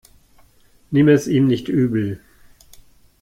[0.89, 2.21] Nimm es ihm nicht übel.